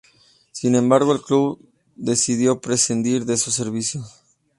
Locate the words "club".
1.21-1.63